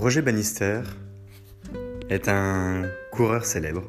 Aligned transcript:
Roger 0.00 0.22
Bannister 0.22 0.80
est 2.08 2.26
un 2.28 2.88
coureur 3.12 3.44
célèbre. 3.44 3.82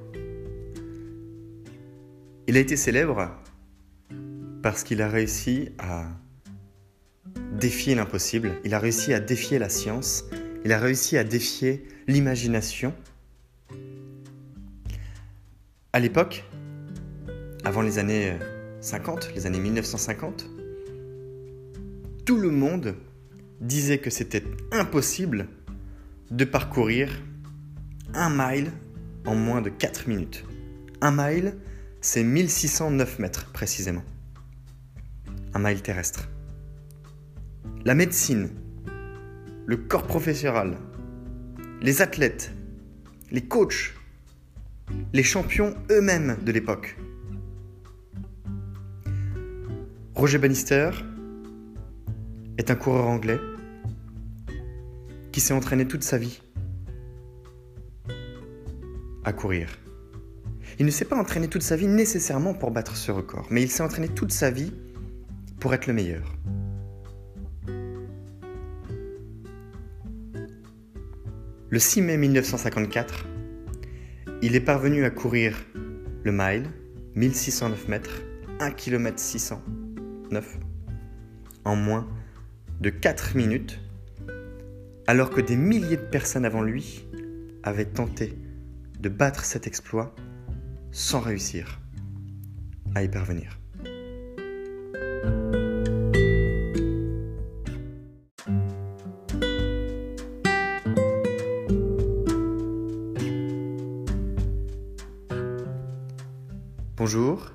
Il 2.48 2.58
a 2.58 2.60
été 2.60 2.76
célèbre 2.76 3.32
parce 4.62 4.84
qu'il 4.84 5.02
a 5.02 5.08
réussi 5.08 5.70
à 5.80 6.10
défier 7.54 7.96
l'impossible, 7.96 8.52
il 8.66 8.74
a 8.74 8.80
réussi 8.80 9.14
à 9.14 9.22
défier 9.22 9.58
la 9.58 9.70
science, 9.70 10.26
il 10.66 10.74
a 10.74 10.80
réussi 10.80 11.18
à 11.18 11.24
défier 11.24 11.88
l'imagination. 12.10 12.94
À 15.94 16.02
l'époque, 16.02 16.44
avant 17.64 17.82
les 17.82 18.00
années 18.00 18.34
50, 18.82 19.32
les 19.34 19.46
années 19.46 19.62
1950, 19.62 20.50
tout 22.26 22.38
le 22.38 22.50
monde 22.50 22.96
disait 23.62 24.00
que 24.00 24.10
c'était 24.10 24.44
impossible 24.74 25.48
de 26.32 26.46
parcourir 26.46 27.22
un 28.14 28.30
mile 28.30 28.72
en 29.26 29.36
moins 29.36 29.62
de 29.62 29.70
4 29.70 30.08
minutes. 30.08 30.46
Un 31.02 31.12
mile, 31.12 31.58
c'est 32.00 32.24
1609 32.24 33.20
mètres 33.20 33.52
précisément. 33.52 34.04
Un 35.54 35.60
mile 35.60 35.82
terrestre. 35.82 36.30
La 37.84 37.96
médecine, 37.96 38.50
le 39.66 39.76
corps 39.76 40.08
professoral, 40.08 40.78
les 41.82 42.02
athlètes, 42.02 42.54
les 43.30 43.42
coachs, 43.42 43.94
les 45.12 45.24
champions 45.24 45.76
eux-mêmes 45.92 46.38
de 46.44 46.52
l'époque. 46.54 46.98
Roger 50.16 50.38
Bannister 50.38 50.92
est 52.58 52.72
un 52.72 52.76
coureur 52.76 53.08
anglais 53.08 53.40
qui 55.32 55.40
s'est 55.40 55.54
entraîné 55.54 55.88
toute 55.88 56.04
sa 56.04 56.18
vie 56.18 56.42
à 59.24 59.34
courir. 59.34 59.70
Il 60.80 60.86
ne 60.86 60.92
s'est 60.92 61.06
pas 61.06 61.16
entraîné 61.16 61.48
toute 61.48 61.62
sa 61.62 61.76
vie 61.76 61.88
nécessairement 61.88 62.54
pour 62.54 62.72
battre 62.72 62.96
ce 62.96 63.12
record, 63.12 63.46
mais 63.50 63.62
il 63.62 63.70
s'est 63.70 63.84
entraîné 63.84 64.08
toute 64.08 64.32
sa 64.32 64.50
vie 64.50 64.74
pour 65.60 65.74
être 65.74 65.88
le 65.88 65.94
meilleur. 65.94 66.36
Le 71.70 71.80
6 71.80 72.02
mai 72.02 72.18
1954, 72.18 73.28
il 74.42 74.56
est 74.56 74.62
parvenu 74.62 75.06
à 75.06 75.10
courir 75.10 75.56
le 76.24 76.32
mile, 76.32 76.70
1609 77.16 77.88
mètres, 77.88 78.22
1 78.60 78.72
km 78.72 79.18
609, 79.18 80.58
en 81.64 81.76
moins 81.76 82.08
de 82.82 82.90
4 82.90 83.38
minutes 83.38 83.80
alors 85.12 85.30
que 85.30 85.42
des 85.42 85.58
milliers 85.58 85.98
de 85.98 86.02
personnes 86.02 86.46
avant 86.46 86.62
lui 86.62 87.06
avaient 87.64 87.84
tenté 87.84 88.34
de 88.98 89.10
battre 89.10 89.44
cet 89.44 89.68
exploit 89.68 90.16
sans 90.94 91.20
réussir 91.20 91.82
à 92.96 93.04
y 93.04 93.10
parvenir. 93.10 93.60
Bonjour, 106.96 107.52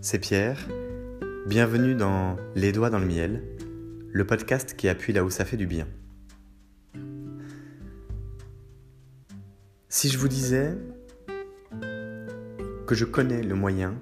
c'est 0.00 0.18
Pierre. 0.18 0.58
Bienvenue 1.46 1.94
dans 1.94 2.34
Les 2.56 2.72
Doigts 2.72 2.90
dans 2.90 2.98
le 2.98 3.06
Miel, 3.06 3.44
le 4.10 4.26
podcast 4.26 4.74
qui 4.74 4.88
appuie 4.88 5.12
là 5.12 5.22
où 5.22 5.30
ça 5.30 5.44
fait 5.44 5.56
du 5.56 5.68
bien. 5.68 5.86
Si 10.02 10.08
je 10.08 10.18
vous 10.18 10.26
disais 10.26 10.76
que 12.88 12.92
je 12.92 13.04
connais 13.04 13.40
le 13.40 13.54
moyen 13.54 13.94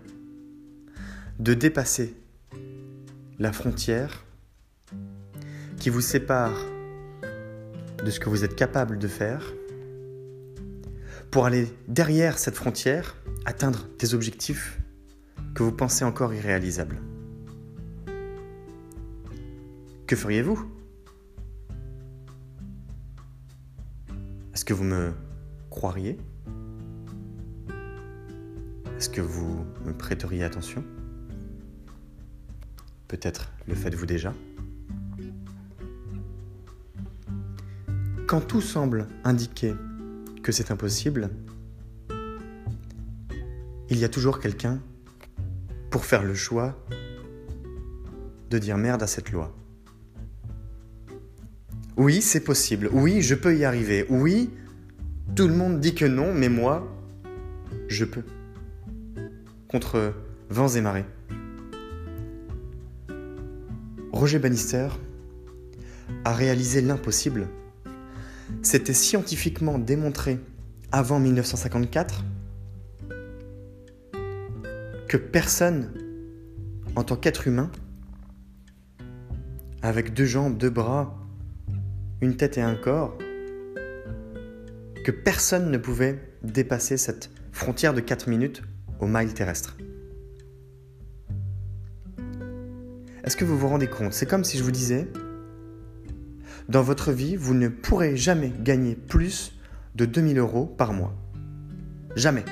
de 1.38 1.52
dépasser 1.52 2.16
la 3.38 3.52
frontière 3.52 4.24
qui 5.78 5.90
vous 5.90 6.00
sépare 6.00 6.58
de 8.02 8.10
ce 8.10 8.18
que 8.18 8.30
vous 8.30 8.44
êtes 8.44 8.56
capable 8.56 8.96
de 8.96 9.08
faire 9.08 9.52
pour 11.30 11.44
aller 11.44 11.68
derrière 11.86 12.38
cette 12.38 12.56
frontière, 12.56 13.14
atteindre 13.44 13.86
des 13.98 14.14
objectifs 14.14 14.80
que 15.54 15.62
vous 15.62 15.72
pensez 15.72 16.06
encore 16.06 16.32
irréalisables. 16.32 16.96
Que 20.06 20.16
feriez-vous? 20.16 20.64
Est-ce 24.54 24.64
que 24.64 24.72
vous 24.72 24.84
me 24.84 25.12
croiriez? 25.70 26.18
Est-ce 28.98 29.08
que 29.08 29.20
vous 29.20 29.64
me 29.86 29.92
prêteriez 29.92 30.44
attention? 30.44 30.84
Peut-être 33.08 33.50
le 33.66 33.74
faites-vous 33.74 34.06
déjà? 34.06 34.34
Quand 38.26 38.40
tout 38.40 38.60
semble 38.60 39.08
indiquer 39.24 39.74
que 40.42 40.52
c'est 40.52 40.70
impossible, 40.70 41.30
il 43.88 43.98
y 43.98 44.04
a 44.04 44.08
toujours 44.08 44.38
quelqu'un 44.38 44.80
pour 45.90 46.04
faire 46.04 46.22
le 46.22 46.34
choix 46.34 46.76
de 48.50 48.58
dire 48.58 48.76
merde 48.76 49.02
à 49.02 49.06
cette 49.06 49.32
loi. 49.32 49.52
Oui, 51.96 52.22
c'est 52.22 52.40
possible. 52.40 52.88
Oui, 52.92 53.22
je 53.22 53.34
peux 53.34 53.56
y 53.56 53.64
arriver. 53.64 54.06
Oui, 54.08 54.50
tout 55.40 55.48
le 55.48 55.54
monde 55.54 55.80
dit 55.80 55.94
que 55.94 56.04
non, 56.04 56.34
mais 56.34 56.50
moi, 56.50 56.86
je 57.88 58.04
peux. 58.04 58.24
Contre 59.68 60.12
vents 60.50 60.68
et 60.68 60.82
marées. 60.82 61.06
Roger 64.12 64.38
Bannister 64.38 64.88
a 66.26 66.34
réalisé 66.34 66.82
l'impossible. 66.82 67.48
C'était 68.60 68.92
scientifiquement 68.92 69.78
démontré 69.78 70.38
avant 70.92 71.18
1954 71.18 72.22
que 75.08 75.16
personne, 75.16 75.90
en 76.96 77.02
tant 77.02 77.16
qu'être 77.16 77.48
humain, 77.48 77.70
avec 79.80 80.12
deux 80.12 80.26
jambes, 80.26 80.58
deux 80.58 80.68
bras, 80.68 81.18
une 82.20 82.36
tête 82.36 82.58
et 82.58 82.60
un 82.60 82.74
corps, 82.74 83.16
que 85.04 85.10
personne 85.10 85.70
ne 85.70 85.78
pouvait 85.78 86.18
dépasser 86.42 86.96
cette 86.96 87.30
frontière 87.52 87.94
de 87.94 88.00
4 88.00 88.28
minutes 88.28 88.62
au 89.00 89.06
mile 89.06 89.32
terrestre. 89.32 89.76
Est-ce 93.24 93.36
que 93.36 93.44
vous 93.44 93.58
vous 93.58 93.68
rendez 93.68 93.86
compte? 93.86 94.12
C'est 94.12 94.26
comme 94.26 94.44
si 94.44 94.58
je 94.58 94.62
vous 94.62 94.70
disais, 94.70 95.08
dans 96.68 96.82
votre 96.82 97.12
vie, 97.12 97.36
vous 97.36 97.54
ne 97.54 97.68
pourrez 97.68 98.16
jamais 98.16 98.52
gagner 98.60 98.94
plus 98.94 99.58
de 99.94 100.04
2000 100.04 100.38
euros 100.38 100.66
par 100.66 100.92
mois. 100.92 101.14
Jamais. 102.16 102.44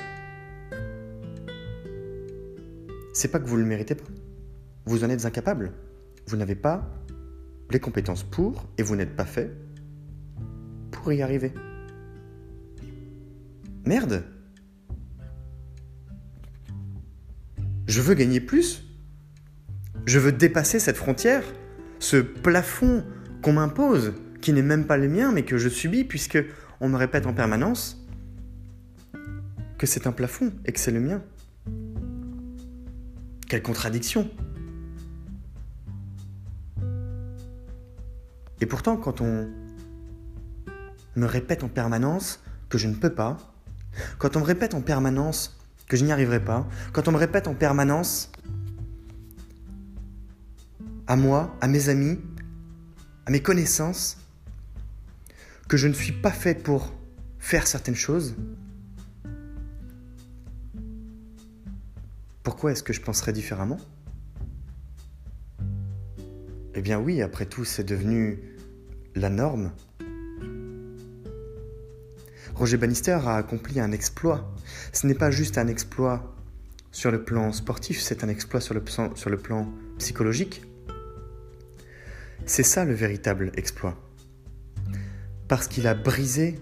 C'est 3.13 3.29
pas 3.29 3.39
que 3.39 3.47
vous 3.47 3.57
ne 3.57 3.61
le 3.61 3.67
méritez 3.67 3.95
pas. 3.95 4.05
Vous 4.85 5.03
en 5.03 5.09
êtes 5.09 5.25
incapable. 5.25 5.71
Vous 6.27 6.37
n'avez 6.37 6.55
pas 6.55 6.89
les 7.71 7.79
compétences 7.79 8.23
pour 8.23 8.67
et 8.77 8.83
vous 8.83 8.95
n'êtes 8.95 9.15
pas 9.15 9.25
fait 9.25 9.51
pour 10.91 11.11
y 11.13 11.21
arriver. 11.21 11.53
Merde. 13.89 14.23
Je 17.87 18.01
veux 18.01 18.13
gagner 18.13 18.39
plus. 18.39 18.83
Je 20.05 20.19
veux 20.19 20.31
dépasser 20.31 20.79
cette 20.79 20.95
frontière 20.95 21.43
Ce 21.97 22.17
plafond 22.17 23.03
qu'on 23.41 23.53
m'impose, 23.53 24.13
qui 24.41 24.53
n'est 24.53 24.61
même 24.61 24.85
pas 24.85 24.97
le 24.97 25.09
mien, 25.09 25.31
mais 25.31 25.43
que 25.43 25.57
je 25.57 25.69
subis, 25.69 26.03
puisque 26.03 26.37
on 26.79 26.87
me 26.87 26.97
répète 26.97 27.25
en 27.25 27.33
permanence 27.33 28.07
que 29.79 29.87
c'est 29.87 30.05
un 30.05 30.11
plafond 30.11 30.53
et 30.65 30.71
que 30.71 30.79
c'est 30.79 30.91
le 30.91 30.99
mien. 30.99 31.23
Quelle 33.47 33.63
contradiction. 33.63 34.29
Et 38.61 38.67
pourtant, 38.67 38.97
quand 38.97 39.19
on 39.19 39.49
me 41.15 41.25
répète 41.25 41.63
en 41.63 41.69
permanence 41.69 42.43
que 42.69 42.77
je 42.77 42.87
ne 42.87 42.93
peux 42.93 43.15
pas, 43.15 43.48
quand 44.17 44.35
on 44.35 44.39
me 44.39 44.45
répète 44.45 44.73
en 44.73 44.81
permanence 44.81 45.57
que 45.87 45.97
je 45.97 46.05
n'y 46.05 46.11
arriverai 46.11 46.43
pas, 46.43 46.67
quand 46.93 47.07
on 47.07 47.11
me 47.11 47.17
répète 47.17 47.47
en 47.47 47.55
permanence 47.55 48.31
à 51.07 51.15
moi, 51.15 51.55
à 51.61 51.67
mes 51.67 51.89
amis, 51.89 52.19
à 53.25 53.31
mes 53.31 53.41
connaissances, 53.41 54.17
que 55.67 55.77
je 55.77 55.87
ne 55.87 55.93
suis 55.93 56.11
pas 56.11 56.31
fait 56.31 56.55
pour 56.55 56.93
faire 57.39 57.67
certaines 57.67 57.95
choses, 57.95 58.35
pourquoi 62.43 62.71
est-ce 62.71 62.83
que 62.83 62.93
je 62.93 63.01
penserais 63.01 63.33
différemment? 63.33 63.77
Eh 66.75 66.81
bien 66.81 66.99
oui, 66.99 67.21
après 67.21 67.45
tout, 67.45 67.65
c'est 67.65 67.83
devenu 67.83 68.39
la 69.15 69.29
norme. 69.29 69.71
Roger 72.59 72.75
Bannister 72.75 73.17
a 73.25 73.37
accompli 73.37 73.79
un 73.79 73.93
exploit. 73.93 74.53
Ce 74.91 75.07
n'est 75.07 75.13
pas 75.13 75.31
juste 75.31 75.57
un 75.57 75.67
exploit 75.67 76.35
sur 76.91 77.09
le 77.09 77.23
plan 77.23 77.53
sportif, 77.53 78.01
c'est 78.01 78.21
un 78.25 78.27
exploit 78.27 78.59
sur 78.59 78.73
le, 78.73 78.81
plan 79.37 79.71
psychologique. 79.97 80.63
C'est 82.45 82.63
ça 82.63 82.83
le 82.83 82.93
véritable 82.93 83.53
exploit. 83.55 83.95
Parce 85.47 85.69
qu'il 85.69 85.87
a 85.87 85.93
brisé 85.93 86.59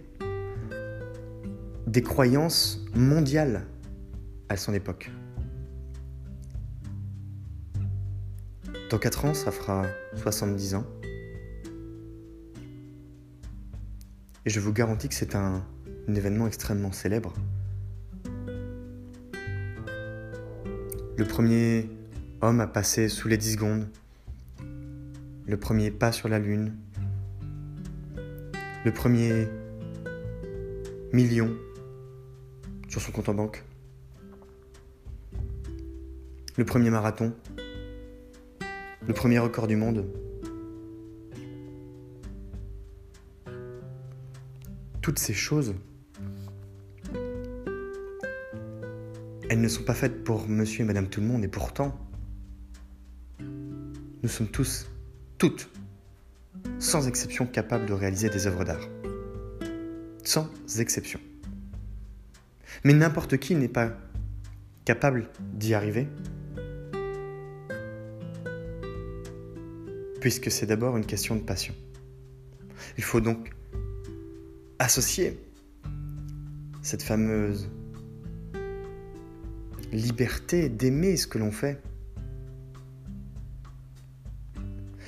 des 1.87 2.03
croyances 2.03 2.85
mondiales 2.93 3.65
à 4.49 4.55
son 4.55 4.75
époque. 4.75 5.09
Dans 8.91 8.99
4 8.99 9.25
ans, 9.25 9.33
ça 9.33 9.49
fera 9.49 9.87
70 10.13 10.75
ans. 10.75 10.85
Et 14.45 14.51
je 14.51 14.59
vous 14.59 14.71
garantis 14.71 15.09
que 15.09 15.15
c'est 15.15 15.35
un, 15.35 15.65
événement 16.15 16.47
extrêmement 16.47 16.91
célèbre. 16.91 17.33
Le 21.17 21.25
premier 21.25 21.89
homme 22.41 22.59
à 22.59 22.67
passer 22.67 23.09
sous 23.09 23.27
les 23.27 23.37
10 23.37 23.53
secondes. 23.53 23.89
Le 25.45 25.57
premier 25.57 25.91
pas 25.91 26.11
sur 26.11 26.29
la 26.29 26.39
Lune. 26.39 26.75
Le 28.85 28.93
premier 28.93 29.47
million 31.11 31.55
sur 32.87 33.01
son 33.01 33.11
compte 33.11 33.29
en 33.29 33.33
banque. 33.33 33.63
Le 36.57 36.65
premier 36.65 36.89
marathon. 36.89 37.33
Le 39.07 39.13
premier 39.13 39.39
record 39.39 39.67
du 39.67 39.75
monde. 39.75 40.05
Toutes 45.01 45.19
ces 45.19 45.33
choses, 45.33 45.75
elles 49.49 49.61
ne 49.61 49.67
sont 49.67 49.83
pas 49.83 49.93
faites 49.93 50.23
pour 50.23 50.47
monsieur 50.47 50.81
et 50.81 50.85
madame 50.85 51.07
tout 51.07 51.21
le 51.21 51.27
monde 51.27 51.43
et 51.43 51.47
pourtant, 51.47 51.97
nous 53.39 54.29
sommes 54.29 54.47
tous, 54.47 54.87
toutes, 55.37 55.69
sans 56.79 57.07
exception 57.07 57.45
capables 57.45 57.85
de 57.85 57.93
réaliser 57.93 58.29
des 58.29 58.47
œuvres 58.47 58.65
d'art. 58.65 58.87
Sans 60.23 60.49
exception. 60.79 61.19
Mais 62.83 62.93
n'importe 62.93 63.37
qui 63.37 63.55
n'est 63.55 63.69
pas 63.69 63.91
capable 64.83 65.29
d'y 65.53 65.73
arriver, 65.73 66.07
puisque 70.19 70.51
c'est 70.51 70.65
d'abord 70.65 70.97
une 70.97 71.05
question 71.05 71.35
de 71.35 71.41
passion. 71.41 71.73
Il 72.97 73.03
faut 73.03 73.21
donc 73.21 73.53
associer 74.79 75.39
cette 76.81 77.03
fameuse 77.03 77.69
liberté 79.91 80.69
d'aimer 80.69 81.17
ce 81.17 81.27
que 81.27 81.37
l'on 81.37 81.51
fait. 81.51 81.81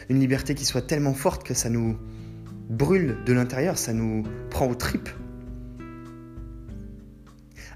Une 0.09 0.19
liberté 0.19 0.55
qui 0.55 0.65
soit 0.65 0.81
tellement 0.81 1.13
forte 1.13 1.43
que 1.45 1.53
ça 1.53 1.69
nous 1.69 1.97
brûle 2.69 3.17
de 3.25 3.33
l'intérieur, 3.33 3.77
ça 3.77 3.93
nous 3.93 4.23
prend 4.49 4.67
aux 4.67 4.75
tripes. 4.75 5.09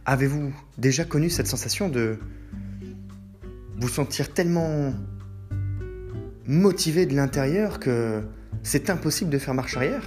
Avez-vous 0.06 0.54
déjà 0.78 1.06
connu 1.06 1.30
cette 1.30 1.48
sensation 1.48 1.90
de 1.90 2.20
vous 3.78 3.88
sentir 3.88 4.34
tellement 4.34 4.94
motivé 6.46 7.06
de 7.06 7.16
l'intérieur 7.16 7.80
que 7.80 8.24
c'est 8.64 8.90
impossible 8.90 9.30
de 9.30 9.38
faire 9.38 9.54
marche 9.54 9.78
arrière? 9.78 10.04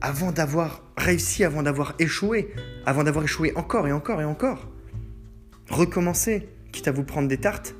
Avant 0.00 0.30
d'avoir 0.30 0.82
réussi, 0.96 1.42
avant 1.44 1.62
d'avoir 1.62 1.94
échoué, 1.98 2.54
avant 2.84 3.02
d'avoir 3.02 3.24
échoué 3.24 3.52
encore 3.56 3.88
et 3.88 3.92
encore 3.92 4.20
et 4.20 4.24
encore 4.24 4.68
Recommencer, 5.68 6.48
quitte 6.72 6.88
à 6.88 6.92
vous 6.92 7.04
prendre 7.04 7.28
des 7.28 7.38
tartes 7.38 7.74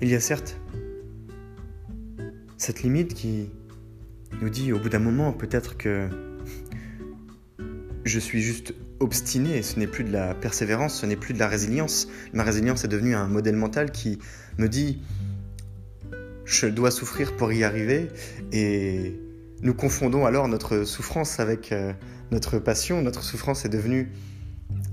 Il 0.00 0.08
y 0.08 0.14
a 0.14 0.20
certes 0.20 0.56
cette 2.62 2.84
limite 2.84 3.14
qui 3.14 3.50
nous 4.40 4.48
dit 4.48 4.72
au 4.72 4.78
bout 4.78 4.88
d'un 4.88 5.00
moment 5.00 5.32
peut-être 5.32 5.76
que 5.76 6.08
je 8.04 8.18
suis 8.20 8.40
juste 8.40 8.72
obstiné, 9.00 9.62
ce 9.62 9.80
n'est 9.80 9.88
plus 9.88 10.04
de 10.04 10.12
la 10.12 10.32
persévérance, 10.34 11.00
ce 11.00 11.06
n'est 11.06 11.16
plus 11.16 11.34
de 11.34 11.40
la 11.40 11.48
résilience. 11.48 12.06
Ma 12.32 12.44
résilience 12.44 12.84
est 12.84 12.88
devenue 12.88 13.16
un 13.16 13.26
modèle 13.26 13.56
mental 13.56 13.90
qui 13.90 14.20
me 14.58 14.68
dit 14.68 15.02
je 16.44 16.66
dois 16.66 16.92
souffrir 16.92 17.36
pour 17.36 17.52
y 17.52 17.64
arriver 17.64 18.08
et 18.52 19.18
nous 19.60 19.74
confondons 19.74 20.24
alors 20.24 20.46
notre 20.46 20.84
souffrance 20.84 21.40
avec 21.40 21.72
euh, 21.72 21.92
notre 22.32 22.58
passion. 22.58 23.02
Notre 23.02 23.22
souffrance 23.22 23.64
est 23.64 23.68
devenue 23.68 24.10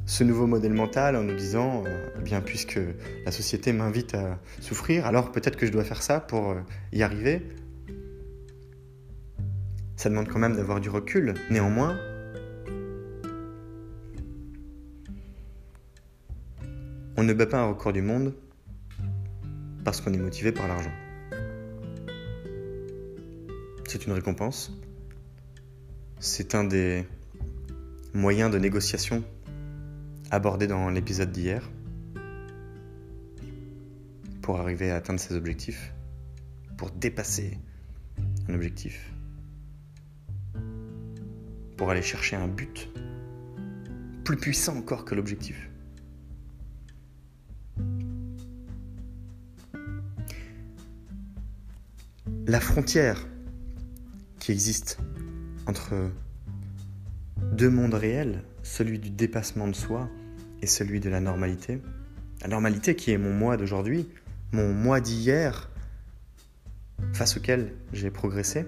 ce 0.05 0.23
nouveau 0.23 0.45
modèle 0.45 0.73
mental 0.73 1.15
en 1.15 1.23
nous 1.23 1.35
disant, 1.35 1.83
euh, 1.85 2.09
eh 2.19 2.21
bien 2.21 2.41
puisque 2.41 2.79
la 3.25 3.31
société 3.31 3.71
m'invite 3.71 4.13
à 4.13 4.39
souffrir, 4.59 5.05
alors 5.05 5.31
peut-être 5.31 5.55
que 5.55 5.65
je 5.65 5.71
dois 5.71 5.85
faire 5.85 6.03
ça 6.03 6.19
pour 6.19 6.51
euh, 6.51 6.61
y 6.91 7.01
arriver. 7.01 7.41
Ça 9.95 10.09
demande 10.09 10.27
quand 10.27 10.39
même 10.39 10.55
d'avoir 10.55 10.81
du 10.81 10.89
recul. 10.89 11.33
Néanmoins, 11.49 11.97
on 17.17 17.23
ne 17.23 17.33
bat 17.33 17.45
pas 17.45 17.59
un 17.59 17.69
record 17.69 17.93
du 17.93 18.01
monde 18.01 18.33
parce 19.85 20.01
qu'on 20.01 20.13
est 20.13 20.17
motivé 20.17 20.51
par 20.51 20.67
l'argent. 20.67 20.91
C'est 23.87 24.05
une 24.05 24.13
récompense. 24.13 24.77
C'est 26.19 26.53
un 26.53 26.63
des 26.63 27.05
moyens 28.13 28.51
de 28.51 28.57
négociation 28.57 29.23
abordés 30.31 30.67
dans 30.67 30.89
l'épisode 30.89 31.31
d'hier 31.31 31.69
pour 34.41 34.59
arriver 34.59 34.91
à 34.91 34.95
atteindre 34.95 35.19
ses 35.19 35.35
objectifs, 35.35 35.93
pour 36.77 36.91
dépasser 36.91 37.57
un 38.47 38.53
objectif 38.53 39.11
pour 41.79 41.89
aller 41.91 42.01
chercher 42.01 42.35
un 42.35 42.49
but 42.49 42.89
plus 44.25 44.35
puissant 44.35 44.75
encore 44.75 45.05
que 45.05 45.15
l'objectif. 45.15 45.69
La 52.45 52.59
frontière 52.59 53.25
qui 54.39 54.51
existe 54.51 54.99
entre 55.67 56.11
deux 57.51 57.69
mondes 57.69 57.93
réels, 57.93 58.43
celui 58.63 58.99
du 58.99 59.09
dépassement 59.09 59.67
de 59.67 59.75
soi 59.75 60.09
et 60.61 60.67
celui 60.67 60.99
de 60.99 61.09
la 61.09 61.19
normalité, 61.19 61.81
la 62.41 62.47
normalité 62.47 62.95
qui 62.95 63.11
est 63.11 63.17
mon 63.17 63.33
moi 63.33 63.57
d'aujourd'hui, 63.57 64.07
mon 64.51 64.73
moi 64.73 65.01
d'hier, 65.01 65.69
face 67.13 67.37
auquel 67.37 67.73
j'ai 67.93 68.11
progressé, 68.11 68.65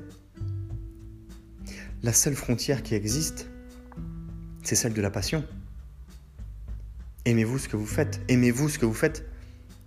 la 2.04 2.14
seule 2.14 2.36
frontière 2.36 2.84
qui 2.84 2.96
existe, 2.96 3.50
c'est 4.64 4.76
celle 4.76 4.94
de 4.94 5.02
la 5.02 5.12
passion. 5.12 5.46
Aimez-vous 7.26 7.60
ce 7.60 7.70
que 7.70 7.78
vous 7.78 7.86
faites? 7.86 8.20
Aimez-vous 8.28 8.70
ce 8.70 8.80
que 8.80 8.86
vous 8.86 8.94
faites 8.94 9.26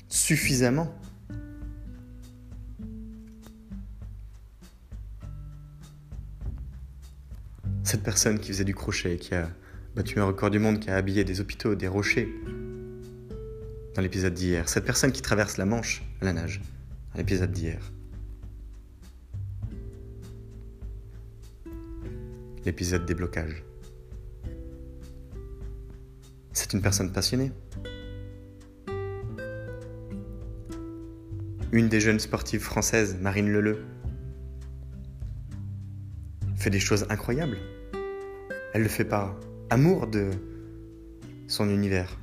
suffisamment? 0.09 0.95
Cette 7.95 8.03
personne 8.03 8.41
qui 8.41 8.49
faisait 8.49 8.65
du 8.65 8.75
crochet, 8.75 9.19
qui 9.19 9.37
a 9.37 9.49
battu 9.95 10.19
un 10.19 10.25
record 10.25 10.51
du 10.51 10.59
monde, 10.59 10.81
qui 10.81 10.91
a 10.91 10.97
habillé 10.97 11.23
des 11.23 11.41
hôpitaux, 11.41 11.77
des 11.77 11.87
rochers, 11.87 12.29
dans 13.95 14.03
l'épisode 14.03 14.35
d'hier. 14.35 14.69
Cette 14.69 14.85
personne 14.85 15.13
qui 15.13 15.23
traverse 15.23 15.59
la 15.59 15.65
Manche 15.65 16.03
à 16.21 16.25
la 16.25 16.33
nage, 16.33 16.61
dans 17.13 17.19
l'épisode 17.19 17.53
d'hier. 17.53 17.93
l'épisode 22.65 23.07
déblocage. 23.07 23.63
C'est 26.53 26.73
une 26.73 26.83
personne 26.83 27.13
passionnée. 27.13 27.53
Une 31.71 31.89
des 31.89 32.01
jeunes 32.01 32.19
sportives 32.19 32.63
françaises, 32.63 33.17
Marine 33.21 33.53
Leleu, 33.53 33.85
fait 36.57 36.71
des 36.71 36.81
choses 36.81 37.07
incroyables. 37.09 37.59
Elle 38.75 38.83
le 38.83 38.89
fait 38.89 39.05
par 39.05 39.37
amour 39.71 40.09
de 40.09 40.31
son 41.47 41.71
univers. 41.71 42.19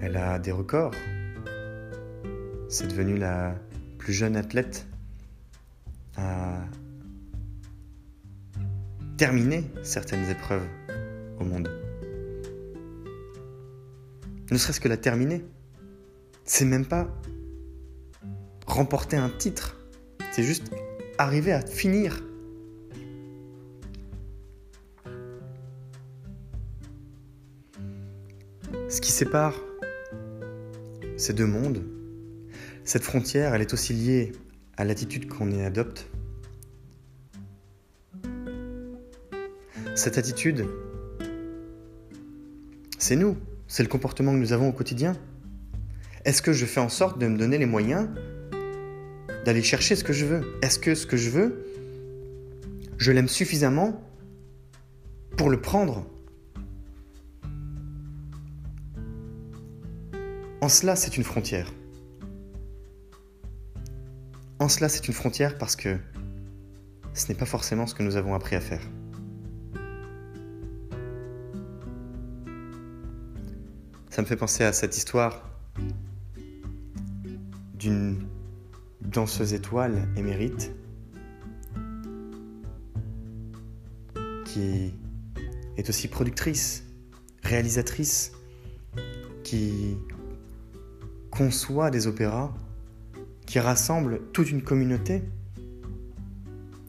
Elle 0.00 0.16
a 0.16 0.38
des 0.38 0.52
records. 0.52 0.94
C'est 2.68 2.86
devenu 2.86 3.16
la 3.16 3.56
plus 3.98 4.12
jeune 4.12 4.36
athlète 4.36 4.86
à 6.16 6.60
terminer 9.16 9.64
certaines 9.82 10.28
épreuves 10.30 10.66
au 11.40 11.44
monde. 11.44 11.68
Ne 14.52 14.56
serait-ce 14.56 14.78
que 14.78 14.88
la 14.88 14.96
terminer. 14.96 15.44
C'est 16.44 16.64
même 16.64 16.86
pas 16.86 17.08
remporter 18.68 19.16
un 19.16 19.30
titre. 19.30 19.76
C'est 20.30 20.44
juste 20.44 20.70
arriver 21.18 21.52
à 21.52 21.60
finir. 21.60 22.22
Ce 28.88 29.00
qui 29.00 29.10
sépare 29.10 29.54
ces 31.16 31.32
deux 31.32 31.46
mondes, 31.46 31.82
cette 32.84 33.02
frontière, 33.02 33.54
elle 33.54 33.62
est 33.62 33.72
aussi 33.72 33.92
liée 33.92 34.32
à 34.76 34.84
l'attitude 34.84 35.28
qu'on 35.28 35.50
y 35.50 35.62
adopte. 35.62 36.08
Cette 39.94 40.18
attitude, 40.18 40.66
c'est 42.98 43.16
nous, 43.16 43.36
c'est 43.66 43.82
le 43.82 43.88
comportement 43.88 44.32
que 44.32 44.38
nous 44.38 44.52
avons 44.52 44.68
au 44.68 44.72
quotidien. 44.72 45.16
Est-ce 46.24 46.42
que 46.42 46.52
je 46.52 46.66
fais 46.66 46.80
en 46.80 46.88
sorte 46.88 47.18
de 47.18 47.26
me 47.26 47.38
donner 47.38 47.56
les 47.56 47.66
moyens 47.66 48.08
d'aller 49.46 49.62
chercher 49.62 49.94
ce 49.94 50.02
que 50.02 50.12
je 50.12 50.26
veux 50.26 50.58
Est-ce 50.60 50.78
que 50.80 50.96
ce 50.96 51.06
que 51.06 51.16
je 51.16 51.30
veux, 51.30 51.64
je 52.98 53.12
l'aime 53.12 53.28
suffisamment 53.28 54.02
pour 55.36 55.50
le 55.50 55.60
prendre? 55.60 56.04
En 60.60 60.68
cela, 60.68 60.96
c'est 60.96 61.16
une 61.16 61.22
frontière. 61.22 61.72
En 64.58 64.68
cela, 64.68 64.88
c'est 64.88 65.06
une 65.06 65.14
frontière 65.14 65.56
parce 65.58 65.76
que 65.76 65.96
ce 67.14 67.28
n'est 67.28 67.34
pas 67.34 67.46
forcément 67.46 67.86
ce 67.86 67.94
que 67.94 68.02
nous 68.02 68.16
avons 68.16 68.34
appris 68.34 68.56
à 68.56 68.60
faire. 68.60 68.82
Ça 74.10 74.22
me 74.22 74.26
fait 74.26 74.36
penser 74.36 74.64
à 74.64 74.72
cette 74.72 74.96
histoire 74.96 75.48
d'une 77.74 78.25
danseuse 79.06 79.54
étoile 79.54 80.08
émérite 80.16 80.72
qui 84.44 84.94
est 85.76 85.88
aussi 85.88 86.08
productrice, 86.08 86.84
réalisatrice, 87.42 88.32
qui 89.42 89.96
conçoit 91.30 91.90
des 91.90 92.06
opéras 92.06 92.54
qui 93.46 93.60
rassemblent 93.60 94.20
toute 94.32 94.50
une 94.50 94.62
communauté 94.62 95.22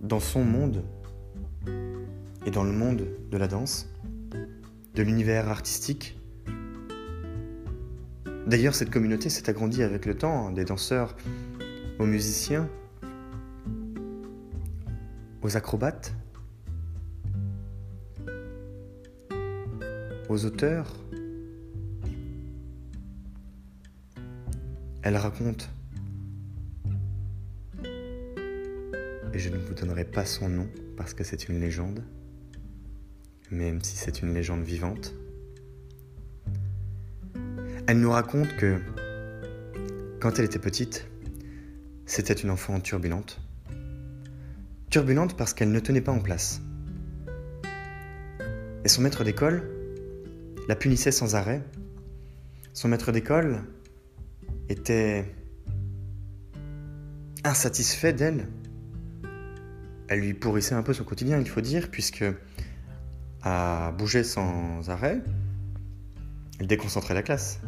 dans 0.01 0.19
son 0.19 0.43
monde 0.43 0.83
et 2.45 2.51
dans 2.51 2.63
le 2.63 2.71
monde 2.71 3.05
de 3.29 3.37
la 3.37 3.47
danse, 3.47 3.89
de 4.95 5.03
l'univers 5.03 5.49
artistique. 5.49 6.17
D'ailleurs, 8.47 8.73
cette 8.73 8.89
communauté 8.89 9.29
s'est 9.29 9.49
agrandie 9.49 9.83
avec 9.83 10.05
le 10.05 10.15
temps, 10.15 10.47
hein, 10.47 10.51
des 10.51 10.63
danseurs 10.63 11.15
aux 11.99 12.05
musiciens, 12.05 12.69
aux 15.41 15.57
acrobates, 15.57 16.13
aux 20.29 20.45
auteurs, 20.45 20.93
Elle 25.07 25.15
raconte, 25.15 25.69
et 29.33 29.39
je 29.39 29.47
ne 29.47 29.57
vous 29.57 29.73
donnerai 29.73 30.03
pas 30.03 30.25
son 30.25 30.49
nom 30.49 30.67
parce 30.97 31.13
que 31.13 31.23
c'est 31.23 31.47
une 31.47 31.61
légende, 31.61 32.03
même 33.49 33.81
si 33.81 33.95
c'est 33.95 34.21
une 34.21 34.33
légende 34.33 34.63
vivante, 34.63 35.13
elle 37.87 38.01
nous 38.01 38.11
raconte 38.11 38.53
que 38.57 38.81
quand 40.19 40.39
elle 40.39 40.45
était 40.45 40.59
petite, 40.59 41.07
c'était 42.07 42.33
une 42.33 42.49
enfant 42.49 42.79
turbulente. 42.79 43.39
Turbulente 44.89 45.37
parce 45.37 45.53
qu'elle 45.53 45.71
ne 45.71 45.79
tenait 45.79 46.01
pas 46.01 46.13
en 46.13 46.19
place. 46.19 46.61
Et 48.83 48.87
son 48.87 49.01
maître 49.01 49.23
d'école 49.23 49.69
la 50.67 50.75
punissait 50.75 51.11
sans 51.11 51.35
arrêt. 51.35 51.61
Son 52.73 52.87
maître 52.87 53.11
d'école 53.11 53.61
était 54.69 55.25
insatisfait 57.43 58.13
d'elle. 58.13 58.47
Elle 60.07 60.21
lui 60.21 60.33
pourrissait 60.33 60.75
un 60.75 60.83
peu 60.83 60.93
son 60.93 61.03
quotidien, 61.03 61.39
il 61.39 61.49
faut 61.49 61.61
dire, 61.61 61.89
puisque 61.91 62.23
à 63.43 63.91
bouger 63.97 64.23
sans 64.23 64.89
arrêt, 64.89 65.21
elle 66.59 66.67
déconcentrait 66.67 67.13
la 67.13 67.23
classe. 67.23 67.59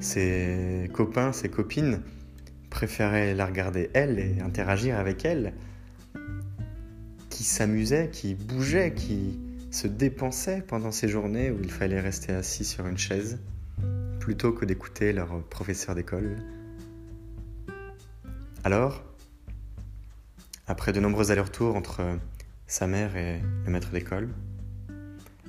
Ses 0.00 0.90
copains, 0.94 1.32
ses 1.32 1.50
copines 1.50 2.00
préféraient 2.70 3.34
la 3.34 3.44
regarder 3.44 3.90
elle 3.92 4.18
et 4.18 4.40
interagir 4.40 4.98
avec 4.98 5.26
elle, 5.26 5.52
qui 7.28 7.44
s'amusait, 7.44 8.08
qui 8.10 8.34
bougeait, 8.34 8.94
qui 8.94 9.38
se 9.70 9.86
dépensait 9.86 10.62
pendant 10.66 10.90
ces 10.90 11.08
journées 11.08 11.50
où 11.50 11.58
il 11.62 11.70
fallait 11.70 12.00
rester 12.00 12.32
assis 12.32 12.64
sur 12.64 12.86
une 12.86 12.96
chaise 12.96 13.40
plutôt 14.20 14.52
que 14.52 14.64
d'écouter 14.64 15.12
leur 15.12 15.42
professeur 15.44 15.94
d'école. 15.94 16.36
Alors, 18.64 19.04
après 20.66 20.92
de 20.92 21.00
nombreux 21.00 21.30
allers-retours 21.30 21.76
entre 21.76 22.18
sa 22.66 22.86
mère 22.86 23.16
et 23.16 23.40
le 23.64 23.70
maître 23.70 23.90
d'école, 23.90 24.30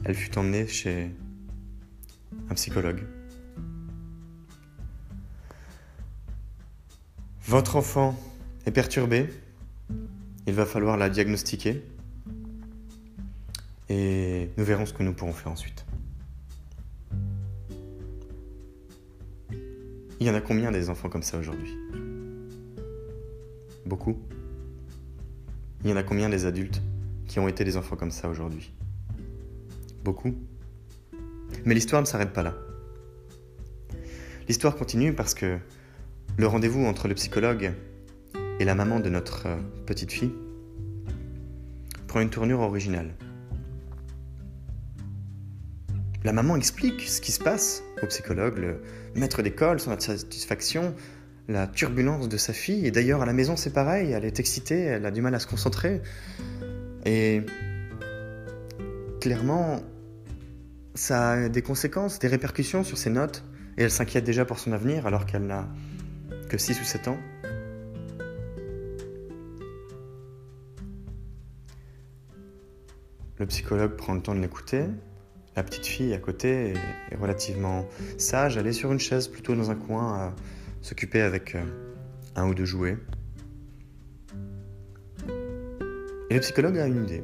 elle 0.04 0.16
fut 0.16 0.38
emmenée 0.38 0.68
chez 0.68 1.12
un 2.50 2.54
psychologue. 2.56 3.02
Votre 7.48 7.76
enfant 7.76 8.18
est 8.66 8.72
perturbé, 8.72 9.28
il 10.48 10.54
va 10.54 10.66
falloir 10.66 10.96
la 10.98 11.10
diagnostiquer 11.10 11.84
et 13.90 14.50
nous 14.58 14.64
verrons 14.64 14.86
ce 14.86 14.94
que 14.94 15.04
nous 15.04 15.14
pourrons 15.14 15.34
faire 15.34 15.52
ensuite. 15.52 15.86
Il 20.20 20.28
y 20.28 20.30
en 20.30 20.36
a 20.36 20.42
combien 20.42 20.72
des 20.72 20.90
enfants 20.90 21.10
comme 21.10 21.24
ça 21.24 21.40
aujourd'hui? 21.40 21.76
Beaucoup. 23.88 24.20
Il 25.84 25.90
y 25.90 25.94
en 25.94 25.98
a 25.98 26.04
combien 26.04 26.30
des 26.30 26.46
adultes 26.46 26.82
qui 27.28 27.40
ont 27.40 27.48
été 27.48 27.64
des 27.64 27.76
enfants 27.76 27.96
comme 27.96 28.12
ça 28.12 28.30
aujourd'hui? 28.30 28.72
Beaucoup. 30.04 30.36
Mais 31.66 31.74
l'histoire 31.74 32.04
ne 32.04 32.08
s'arrête 32.08 32.34
pas 32.34 32.44
là. 32.44 32.56
L'histoire 34.48 34.76
continue 34.76 35.14
parce 35.14 35.34
que 35.34 35.58
le 36.38 36.48
rendez-vous 36.48 36.86
entre 36.86 37.08
le 37.08 37.16
psychologue 37.16 37.74
et 38.60 38.66
la 38.66 38.76
maman 38.76 39.00
de 39.00 39.10
notre 39.10 39.48
euh, 39.48 39.58
petite 39.86 40.12
fille 40.12 40.34
prend 42.08 42.20
une 42.20 42.30
tournure 42.30 42.60
originale. 42.60 43.16
La 46.24 46.34
maman 46.34 46.56
explique 46.56 47.02
ce 47.02 47.22
qui 47.22 47.32
se 47.32 47.40
passe 47.40 47.84
au 48.04 48.06
psychologue, 48.08 48.58
le 48.58 48.82
maître 49.16 49.42
d'école, 49.42 49.80
son 49.80 49.92
insatisfaction, 49.92 50.94
la 51.48 51.68
turbulence 51.68 52.30
de 52.30 52.38
sa 52.38 52.54
fille. 52.54 52.86
Et 52.86 52.92
d'ailleurs, 52.92 53.22
à 53.22 53.26
la 53.26 53.34
maison, 53.34 53.56
c'est 53.56 53.74
pareil, 53.74 54.12
elle 54.12 54.26
est 54.26 54.40
excitée, 54.40 54.82
elle 54.82 55.06
a 55.06 55.12
du 55.12 55.22
mal 55.22 55.34
à 55.34 55.40
se 55.40 55.48
concentrer. 55.48 56.02
Et 57.06 57.42
clairement, 59.20 59.82
ça 60.94 61.32
a 61.32 61.50
des 61.50 61.62
conséquences, 61.62 62.20
des 62.20 62.28
répercussions 62.28 62.84
sur 62.84 62.98
ses 62.98 63.10
notes. 63.10 63.44
Et 63.78 63.84
elle 63.84 63.92
s'inquiète 63.92 64.24
déjà 64.24 64.46
pour 64.46 64.60
son 64.60 64.74
avenir 64.74 65.08
alors 65.08 65.26
qu'elle 65.26 65.48
n'a 65.48 65.70
que 66.52 66.58
6 66.58 66.82
ou 66.82 66.84
7 66.84 67.08
ans. 67.08 67.18
Le 73.40 73.46
psychologue 73.46 73.96
prend 73.96 74.14
le 74.14 74.22
temps 74.22 74.36
de 74.36 74.42
l'écouter, 74.42 74.84
la 75.56 75.64
petite 75.64 75.86
fille 75.86 76.14
à 76.14 76.18
côté 76.18 76.74
est, 77.10 77.16
relativement 77.16 77.88
sage, 78.18 78.58
elle 78.58 78.68
est 78.68 78.74
sur 78.74 78.92
une 78.92 79.00
chaise 79.00 79.30
plutôt 79.30 79.56
dans 79.56 79.72
un 79.72 79.76
coin 79.76 80.14
à 80.14 80.36
s'occuper 80.82 81.22
avec 81.22 81.56
euh, 81.56 81.64
un 82.36 82.50
ou 82.50 82.54
deux 82.54 82.66
jouets. 82.66 82.98
Et 86.30 86.34
le 86.34 86.40
psychologue 86.42 86.78
a 86.80 86.86
une 86.86 87.06
idée. 87.06 87.24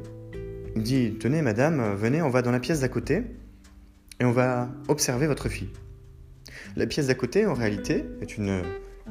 Il 0.78 0.84
dit 0.84 1.18
Tenez, 1.20 1.42
madame, 1.42 1.96
venez, 1.96 2.22
on 2.22 2.30
va 2.30 2.42
dans 2.42 2.52
la 2.52 2.62
pièce 2.62 2.80
d'à 2.80 2.88
côté 2.88 3.24
et 4.22 4.26
on 4.26 4.32
va 4.32 4.70
observer 4.88 5.28
votre 5.28 5.50
fille. 5.50 5.74
La 6.78 6.88
pièce 6.88 7.08
d'à 7.08 7.16
côté, 7.16 7.46
en 7.46 7.56
réalité, 7.56 8.06
est 8.22 8.38
une 8.38 8.64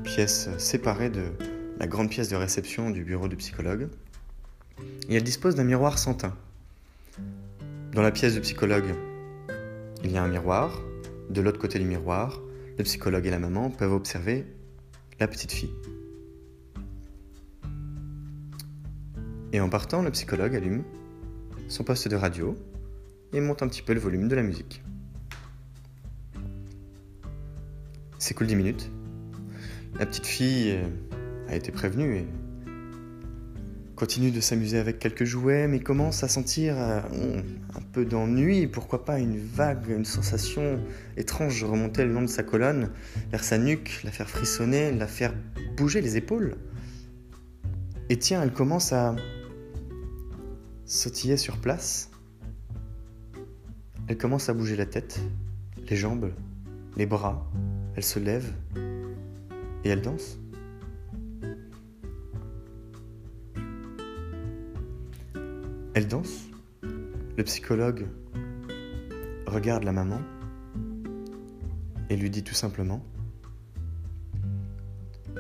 pièce 0.05 0.49
séparée 0.59 1.11
de 1.11 1.25
la 1.79 1.87
grande 1.87 2.11
pièce 2.11 2.29
de 2.29 2.37
réception 2.37 2.91
du 2.91 3.05
bureau 3.05 3.29
du 3.29 3.37
psychologue. 3.37 3.89
Et 5.09 5.17
elle 5.17 5.23
dispose 5.23 5.55
d'un 5.55 5.65
miroir 5.65 5.99
sans 5.99 6.15
teint. 6.15 6.37
Dans 7.93 8.03
la 8.03 8.11
pièce 8.11 8.35
du 8.35 8.41
psychologue, 8.41 8.95
il 10.05 10.11
y 10.11 10.17
a 10.17 10.23
un 10.23 10.29
miroir. 10.29 10.83
De 11.31 11.41
l'autre 11.41 11.59
côté 11.59 11.79
du 11.79 11.85
miroir, 11.85 12.41
le 12.79 12.85
psychologue 12.85 13.27
et 13.27 13.31
la 13.31 13.39
maman 13.39 13.71
peuvent 13.71 13.93
observer 13.93 14.47
la 15.19 15.27
petite 15.27 15.53
fille. 15.53 15.73
Et 19.53 19.61
en 19.61 19.69
partant, 19.69 20.03
le 20.03 20.11
psychologue 20.11 20.55
allume 20.55 20.85
son 21.69 21.83
poste 21.83 22.09
de 22.09 22.17
radio 22.17 22.57
et 23.33 23.41
monte 23.41 23.63
un 23.63 23.69
petit 23.69 23.83
peu 23.83 23.93
le 23.93 24.01
volume 24.01 24.29
de 24.29 24.37
la 24.37 24.43
musique. 24.43 24.83
S'écoule 28.19 28.47
10 28.47 28.57
minutes 28.57 28.91
La 29.99 30.05
petite 30.05 30.27
fille 30.27 30.73
euh, 30.73 30.85
a 31.49 31.57
été 31.57 31.73
prévenue 31.73 32.17
et 32.17 32.27
continue 33.95 34.31
de 34.31 34.41
s'amuser 34.41 34.79
avec 34.79 34.99
quelques 34.99 35.25
jouets, 35.25 35.69
mais 35.69 35.81
commence 35.81 36.23
à 36.23 36.29
sentir 36.29 36.75
euh, 36.77 37.01
un 37.75 37.81
peu 37.93 38.05
d'ennui, 38.05 38.67
pourquoi 38.67 39.07
pas 39.07 39.19
une 39.19 39.39
vague, 39.39 39.89
une 39.89 40.05
sensation 40.05 40.79
étrange 41.17 41.65
remonter 41.65 42.05
le 42.05 42.13
long 42.13 42.21
de 42.21 42.27
sa 42.27 42.43
colonne, 42.43 42.91
vers 43.31 43.43
sa 43.43 43.57
nuque, 43.57 44.03
la 44.05 44.11
faire 44.11 44.29
frissonner, 44.29 44.93
la 44.93 45.07
faire 45.07 45.33
bouger 45.79 46.03
les 46.03 46.19
épaules. 46.19 46.57
Et 48.11 48.19
tiens, 48.19 48.43
elle 48.43 48.53
commence 48.53 48.93
à 48.93 49.17
sautiller 50.85 51.39
sur 51.39 51.57
place. 51.57 52.11
Elle 54.09 54.19
commence 54.19 54.51
à 54.51 54.53
bouger 54.53 54.77
la 54.77 54.87
tête, 54.87 55.19
les 55.89 55.97
jambes, 55.97 56.33
les 56.99 57.07
bras. 57.07 57.51
Elle 57.97 58.05
se 58.05 58.19
lève 58.19 58.53
et 59.87 59.91
elle 59.91 60.03
danse. 60.03 60.39
Elle 65.95 66.09
danse. 66.09 66.49
Le 67.37 67.45
psychologue 67.45 68.07
regarde 69.47 69.85
la 69.85 69.93
maman 69.93 70.21
et 72.11 72.17
lui 72.17 72.31
dit 72.31 72.43
tout 72.43 72.55
simplement 72.55 73.05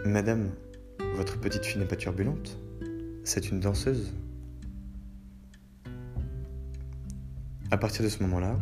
Madame, 0.04 0.50
votre 1.16 1.40
petite 1.40 1.64
fille 1.64 1.80
n'est 1.80 1.88
pas 1.88 1.96
turbulente, 1.96 2.56
c'est 3.24 3.50
une 3.50 3.58
danseuse. 3.58 4.12
À 7.72 7.78
partir 7.78 8.04
de 8.04 8.08
ce 8.08 8.22
moment-là, 8.22 8.56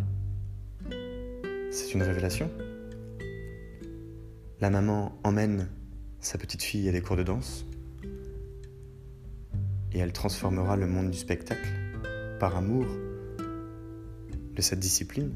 c'est 1.70 1.92
une 1.92 2.02
révélation. 2.02 2.50
La 4.60 4.70
maman 4.70 5.18
emmène 5.24 5.68
sa 6.20 6.38
petite 6.38 6.62
fille 6.62 6.88
à 6.88 6.92
des 6.92 7.02
cours 7.02 7.16
de 7.16 7.24
danse 7.24 7.66
et 9.92 9.98
elle 9.98 10.12
transformera 10.12 10.76
le 10.76 10.86
monde 10.86 11.10
du 11.10 11.18
spectacle 11.18 11.68
par 12.38 12.56
amour 12.56 12.86
de 14.54 14.62
cette 14.62 14.78
discipline, 14.78 15.34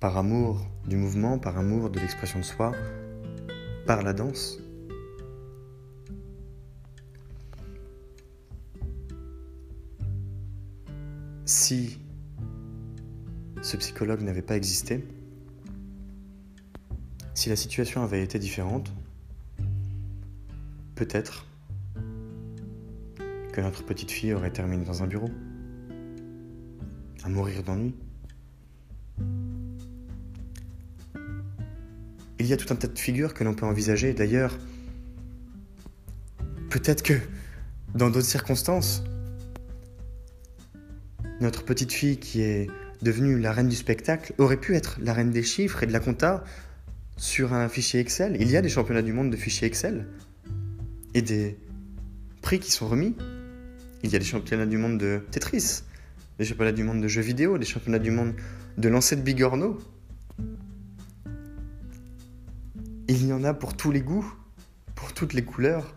par 0.00 0.18
amour 0.18 0.66
du 0.86 0.96
mouvement, 0.96 1.38
par 1.38 1.56
amour 1.56 1.88
de 1.88 1.98
l'expression 1.98 2.38
de 2.40 2.44
soi, 2.44 2.72
par 3.86 4.02
la 4.02 4.12
danse. 4.12 4.58
Si 11.46 11.98
ce 13.62 13.76
psychologue 13.78 14.20
n'avait 14.20 14.42
pas 14.42 14.56
existé, 14.56 15.04
si 17.40 17.48
la 17.48 17.56
situation 17.56 18.02
avait 18.02 18.22
été 18.22 18.38
différente, 18.38 18.92
peut-être 20.94 21.46
que 23.54 23.62
notre 23.62 23.82
petite 23.82 24.10
fille 24.10 24.34
aurait 24.34 24.50
terminé 24.50 24.84
dans 24.84 25.02
un 25.02 25.06
bureau, 25.06 25.30
à 27.24 27.30
mourir 27.30 27.62
d'ennui. 27.62 27.94
Il 32.38 32.44
y 32.44 32.52
a 32.52 32.58
tout 32.58 32.70
un 32.74 32.76
tas 32.76 32.88
de 32.88 32.98
figures 32.98 33.32
que 33.32 33.42
l'on 33.42 33.54
peut 33.54 33.64
envisager. 33.64 34.12
D'ailleurs, 34.12 34.58
peut-être 36.68 37.02
que 37.02 37.14
dans 37.94 38.10
d'autres 38.10 38.26
circonstances, 38.26 39.02
notre 41.40 41.64
petite 41.64 41.94
fille 41.94 42.18
qui 42.18 42.42
est 42.42 42.66
devenue 43.00 43.38
la 43.38 43.52
reine 43.52 43.68
du 43.70 43.76
spectacle 43.76 44.34
aurait 44.36 44.60
pu 44.60 44.76
être 44.76 44.98
la 45.00 45.14
reine 45.14 45.30
des 45.30 45.42
chiffres 45.42 45.82
et 45.82 45.86
de 45.86 45.92
la 45.92 46.00
compta 46.00 46.44
sur 47.20 47.52
un 47.52 47.68
fichier 47.68 48.00
Excel. 48.00 48.38
Il 48.40 48.50
y 48.50 48.56
a 48.56 48.62
des 48.62 48.70
championnats 48.70 49.02
du 49.02 49.12
monde 49.12 49.30
de 49.30 49.36
fichiers 49.36 49.68
Excel 49.68 50.06
et 51.12 51.20
des 51.20 51.58
prix 52.40 52.58
qui 52.58 52.72
sont 52.72 52.88
remis. 52.88 53.14
Il 54.02 54.10
y 54.10 54.16
a 54.16 54.18
des 54.18 54.24
championnats 54.24 54.64
du 54.64 54.78
monde 54.78 54.96
de 54.96 55.20
Tetris, 55.30 55.82
des 56.38 56.46
championnats 56.46 56.72
du 56.72 56.82
monde 56.82 57.02
de 57.02 57.08
jeux 57.08 57.20
vidéo, 57.20 57.58
des 57.58 57.66
championnats 57.66 57.98
du 57.98 58.10
monde 58.10 58.32
de 58.78 58.88
lancer 58.88 59.16
de 59.16 59.20
bigorneau. 59.20 59.78
Il 63.06 63.26
y 63.26 63.34
en 63.34 63.44
a 63.44 63.52
pour 63.52 63.76
tous 63.76 63.90
les 63.90 64.00
goûts, 64.00 64.32
pour 64.94 65.12
toutes 65.12 65.34
les 65.34 65.44
couleurs. 65.44 65.94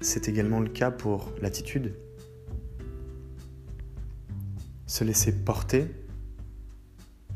C'est 0.00 0.28
également 0.28 0.60
le 0.60 0.70
cas 0.70 0.90
pour 0.90 1.30
l'attitude. 1.42 1.92
Se 4.90 5.04
laisser 5.04 5.30
porter, 5.30 5.86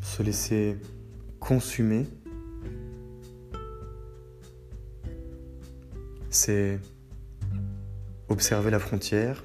se 0.00 0.24
laisser 0.24 0.76
consumer, 1.38 2.04
c'est 6.30 6.80
observer 8.28 8.72
la 8.72 8.80
frontière 8.80 9.44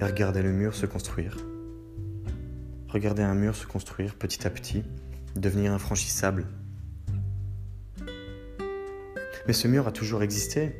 et 0.00 0.04
regarder 0.04 0.40
le 0.40 0.52
mur 0.52 0.74
se 0.74 0.86
construire. 0.86 1.36
Regarder 2.88 3.22
un 3.22 3.34
mur 3.34 3.54
se 3.54 3.66
construire 3.66 4.14
petit 4.14 4.46
à 4.46 4.50
petit, 4.50 4.82
devenir 5.36 5.74
infranchissable. 5.74 6.46
Mais 9.46 9.52
ce 9.52 9.68
mur 9.68 9.86
a 9.86 9.92
toujours 9.92 10.22
existé, 10.22 10.74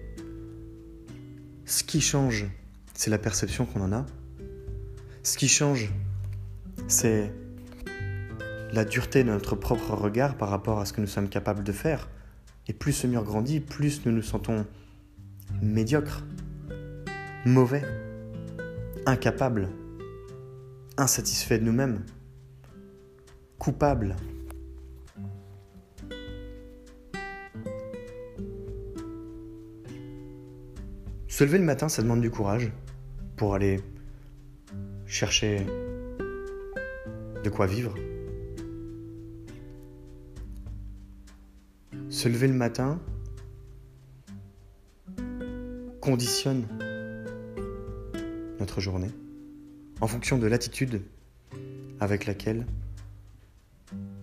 ce 1.67 1.85
qui 1.85 2.01
change, 2.01 2.47
c'est 2.95 3.11
la 3.11 3.19
perception 3.19 3.67
qu'on 3.67 3.83
en 3.83 3.93
a. 3.93 4.07
Ce 5.23 5.37
qui 5.37 5.47
change, 5.47 5.93
c'est 6.91 7.33
la 8.73 8.85
dureté 8.85 9.23
de 9.25 9.31
notre 9.31 9.55
propre 9.55 9.93
regard 9.93 10.37
par 10.37 10.51
rapport 10.51 10.81
à 10.81 10.85
ce 10.85 10.93
que 10.93 11.01
nous 11.01 11.07
sommes 11.07 11.29
capables 11.29 11.65
de 11.65 11.73
faire. 11.73 12.09
Et 12.67 12.73
plus 12.73 12.93
ce 12.93 13.07
mur 13.07 13.25
grandit, 13.25 13.61
plus 13.61 14.05
nous 14.05 14.13
nous 14.13 14.23
sentons 14.23 14.67
médiocres, 15.63 16.25
mauvais, 17.45 17.83
incapables, 19.07 19.69
insatisfaits 20.97 21.59
de 21.59 21.65
nous-mêmes, 21.65 22.05
coupables. 23.59 24.17
Se 31.29 31.45
lever 31.45 31.59
le 31.59 31.65
matin, 31.65 31.89
ça 31.89 32.03
demande 32.03 32.21
du 32.21 32.31
courage 32.31 32.71
pour 33.37 33.55
aller 33.55 33.81
chercher 35.07 35.65
de 37.45 37.51
quoi 37.51 37.67
vivre. 37.67 37.95
Se 42.09 42.29
lever 42.29 42.49
le 42.49 42.55
matin 42.55 43.01
conditionne 46.01 46.67
notre 48.59 48.81
journée 48.81 49.11
en 50.01 50.07
fonction 50.07 50.39
de 50.39 50.47
l'attitude 50.47 51.03
avec 52.01 52.27
laquelle 52.27 52.67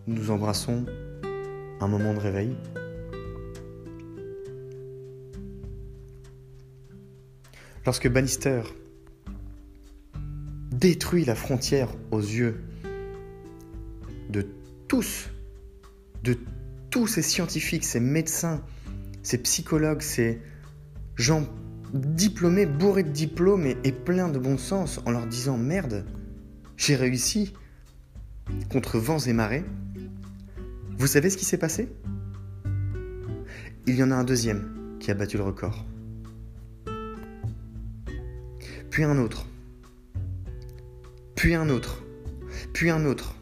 nous 0.08 0.32
embrassons 0.32 0.86
un 1.80 1.88
moment 1.88 2.14
de 2.14 2.20
réveil 2.20 2.56
Lorsque 7.88 8.10
Bannister 8.10 8.64
détruit 10.72 11.24
la 11.24 11.36
frontière 11.36 11.88
aux 12.12 12.20
yeux 12.20 12.62
tous, 14.88 15.30
de 16.24 16.38
tous 16.90 17.08
ces 17.08 17.22
scientifiques, 17.22 17.84
ces 17.84 18.00
médecins, 18.00 18.64
ces 19.24 19.38
psychologues, 19.40 20.02
ces 20.02 20.42
gens 21.16 21.48
diplômés, 21.94 22.66
bourrés 22.66 23.04
de 23.04 23.12
diplômes 23.12 23.66
et, 23.66 23.92
pleins 23.92 24.30
de 24.30 24.40
bon 24.40 24.58
sens, 24.58 25.00
en 25.06 25.12
leur 25.12 25.26
disant 25.26 25.58
merde, 25.58 26.06
j'ai 26.76 26.96
réussi 26.96 27.54
contre 28.70 28.98
vents 28.98 29.20
et 29.20 29.34
marées. 29.34 29.66
Vous 30.98 31.08
savez 31.08 31.30
ce 31.30 31.38
qui 31.38 31.46
s'est 31.46 31.58
passé? 31.58 31.90
Il 33.86 33.96
y 33.96 34.04
en 34.04 34.12
a 34.12 34.16
un 34.16 34.24
deuxième 34.24 34.98
qui 35.00 35.12
a 35.12 35.14
battu 35.14 35.38
le 35.38 35.44
record. 35.44 35.86
puis 38.98 39.04
un 39.04 39.20
autre, 39.20 39.46
puis 41.36 41.54
un 41.54 41.70
autre, 41.70 42.02
puis 42.74 42.90
un 42.90 43.06
autre. 43.06 43.37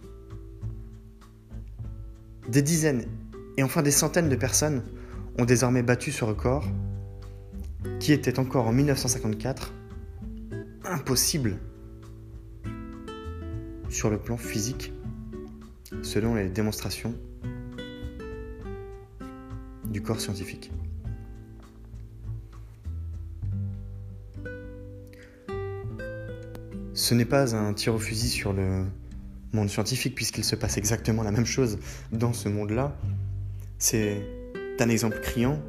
Des 2.50 2.62
dizaines 2.62 3.06
et 3.58 3.64
enfin 3.64 3.82
des 3.82 3.92
centaines 3.92 4.30
de 4.30 4.36
personnes 4.36 4.84
ont 5.38 5.46
désormais 5.46 5.84
battu 5.84 6.12
ce 6.12 6.24
record 6.24 6.66
qui 8.00 8.12
était 8.12 8.40
encore 8.40 8.68
en 8.68 8.74
1954 8.74 9.74
impossible 10.84 11.58
sur 13.90 14.10
le 14.10 14.18
plan 14.18 14.38
physique 14.38 14.94
selon 16.02 16.36
les 16.36 16.50
démonstrations 16.50 17.16
du 19.86 20.02
corps 20.02 20.20
scientifique. 20.20 20.72
Ce 26.94 27.14
n'est 27.14 27.26
pas 27.26 27.56
un 27.56 27.74
tir 27.74 27.96
au 27.96 28.00
fusil 28.00 28.30
sur 28.30 28.54
le 28.54 28.86
monde 29.56 29.70
scientifique, 29.70 30.14
puisqu'il 30.14 30.44
se 30.44 30.56
passe 30.56 30.78
exactement 30.78 31.24
la 31.24 31.32
même 31.32 31.46
chose 31.46 31.80
dans 32.12 32.34
ce 32.34 32.50
monde-là. 32.50 32.96
C'est 33.78 34.22
un 34.80 34.90
exemple 34.90 35.20
criant 35.22 35.60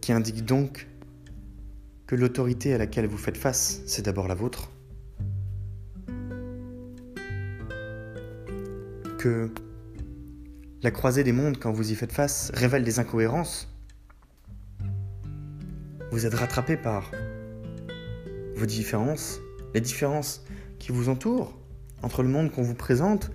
qui 0.00 0.12
indique 0.12 0.44
donc 0.44 0.88
que 2.06 2.16
l'autorité 2.16 2.74
à 2.74 2.78
laquelle 2.78 3.06
vous 3.06 3.18
faites 3.18 3.36
face, 3.36 3.82
c'est 3.86 4.04
d'abord 4.04 4.26
la 4.26 4.34
vôtre. 4.34 4.70
Que 9.18 9.50
la 10.82 10.90
croisée 10.90 11.22
des 11.22 11.32
mondes, 11.32 11.58
quand 11.58 11.72
vous 11.72 11.92
y 11.92 11.94
faites 11.94 12.12
face, 12.12 12.50
révèle 12.54 12.82
des 12.82 12.98
incohérences. 12.98 13.68
Vous 16.10 16.26
êtes 16.26 16.34
rattrapé 16.34 16.76
par 16.76 17.12
vos 18.56 18.66
différences, 18.66 19.38
les 19.74 19.80
différences 19.80 20.44
qui 20.78 20.90
vous 20.90 21.08
entourent, 21.08 21.59
entre 22.02 22.22
le 22.22 22.28
monde 22.28 22.50
qu'on 22.50 22.62
vous 22.62 22.74
présente, 22.74 23.30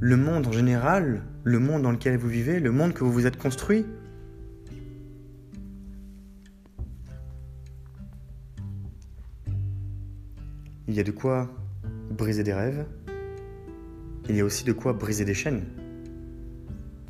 le 0.00 0.16
monde 0.16 0.46
en 0.46 0.52
général, 0.52 1.22
le 1.44 1.58
monde 1.58 1.82
dans 1.82 1.90
lequel 1.90 2.16
vous 2.16 2.28
vivez, 2.28 2.60
le 2.60 2.70
monde 2.70 2.92
que 2.92 3.04
vous 3.04 3.12
vous 3.12 3.26
êtes 3.26 3.36
construit. 3.36 3.86
Il 10.86 10.94
y 10.94 11.00
a 11.00 11.04
de 11.04 11.10
quoi 11.10 11.50
briser 12.10 12.42
des 12.42 12.54
rêves, 12.54 12.86
il 14.28 14.36
y 14.36 14.40
a 14.40 14.44
aussi 14.44 14.64
de 14.64 14.72
quoi 14.72 14.92
briser 14.92 15.24
des 15.24 15.34
chaînes. 15.34 15.64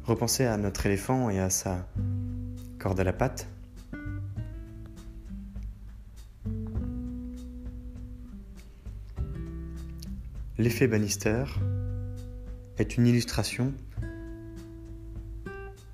Repensez 0.05 0.47
à 0.47 0.57
notre 0.57 0.87
éléphant 0.87 1.31
et 1.31 1.39
à 1.39 1.51
sa 1.51 1.87
corde 2.79 3.01
à 3.01 3.05
la 3.05 3.13
patte. 3.13 3.49
L'effet 10.61 10.89
Bannister 10.89 11.45
est 12.79 12.97
une 12.97 13.07
illustration 13.07 13.73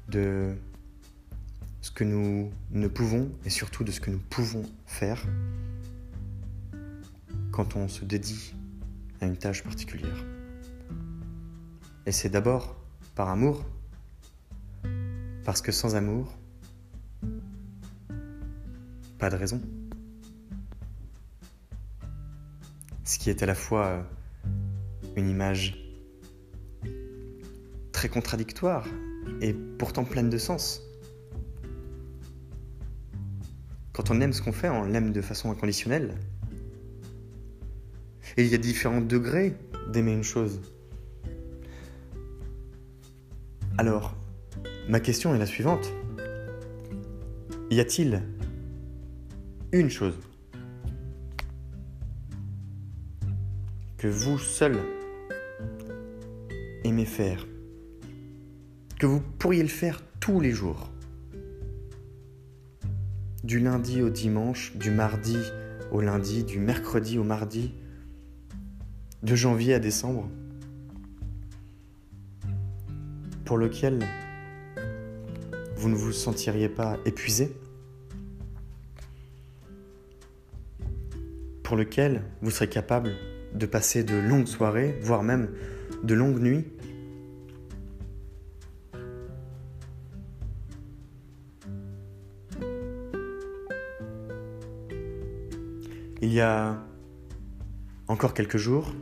de 0.09 0.55
ce 1.83 1.91
que 1.91 2.03
nous 2.03 2.51
ne 2.71 2.89
pouvons 2.89 3.31
et 3.45 3.51
surtout 3.51 3.85
de 3.85 3.91
ce 3.91 4.01
que 4.01 4.11
nous 4.11 4.23
pouvons 4.31 4.63
faire 4.87 5.23
quand 7.53 7.77
on 7.77 7.89
se 7.89 8.07
dédie 8.07 8.55
à 9.21 9.27
une 9.27 9.37
tâche 9.37 9.63
particulière. 9.63 10.25
Et 12.07 12.13
c'est 12.13 12.31
d'abord 12.31 12.75
par 13.15 13.29
amour, 13.29 13.67
parce 15.45 15.61
que 15.61 15.73
sans 15.73 15.95
amour, 15.95 16.39
pas 19.19 19.29
de 19.29 19.37
raison. 19.37 19.61
Ce 23.05 23.19
qui 23.19 23.29
est 23.29 23.43
à 23.43 23.47
la 23.47 23.55
fois 23.55 24.09
une 25.17 25.29
image 25.29 25.79
très 27.93 28.09
contradictoire 28.09 28.87
et 29.41 29.55
pourtant 29.55 30.05
pleine 30.05 30.31
de 30.31 30.39
sens. 30.39 30.83
Quand 33.93 34.11
on 34.11 34.21
aime 34.21 34.33
ce 34.33 34.43
qu'on 34.43 34.53
fait, 34.53 34.69
on 34.69 34.85
l'aime 34.85 35.13
de 35.13 35.21
façon 35.21 35.51
inconditionnelle. 35.51 36.15
Et 38.37 38.43
il 38.43 38.49
y 38.49 38.55
a 38.55 38.59
différents 38.59 39.01
degrés 39.01 39.55
d'aimer 39.93 40.13
une 40.13 40.25
chose. 40.25 40.61
Alors, 43.79 44.17
ma 44.89 45.01
question 45.01 45.35
est 45.35 45.39
la 45.39 45.47
suivante. 45.47 45.93
Y 47.71 47.81
a-t-il 47.81 48.23
une 49.73 49.91
chose 49.91 50.19
que 53.97 54.09
vous 54.09 54.39
seul 54.39 54.79
aimez 56.85 57.07
faire, 57.07 57.47
que 58.99 59.07
vous 59.07 59.21
pourriez 59.39 59.63
le 59.63 59.69
faire 59.69 60.03
tous 60.21 60.41
les 60.41 60.53
jours, 60.53 60.91
du 63.43 63.59
lundi 63.59 64.03
au 64.03 64.11
dimanche, 64.11 64.77
du 64.77 64.91
mardi 64.91 65.39
au 65.91 66.01
lundi, 66.01 66.45
du 66.45 66.59
mercredi 66.59 67.19
au 67.19 67.25
mardi, 67.25 67.75
de 69.23 69.35
janvier 69.35 69.75
à 69.75 69.79
décembre, 69.79 70.29
pour 73.45 73.59
lequel 73.59 74.07
vous 75.77 75.89
ne 75.89 75.95
vous 75.95 76.13
sentiriez 76.13 76.69
pas 76.69 76.99
épuisé, 77.05 77.57
pour 81.63 81.77
lequel 81.77 82.23
vous 82.43 82.51
serez 82.51 82.69
capable 82.69 83.13
de 83.55 83.67
passer 83.67 84.05
de 84.05 84.15
longues 84.15 84.47
soirées, 84.47 84.99
voire 85.03 85.23
même 85.23 85.49
de 86.03 86.15
longues 86.15 86.41
nuits. 86.41 86.65
Y 96.35 96.41
a 96.41 96.77
encore 98.09 98.35
quelques 98.35 98.57
jours, 98.57 98.93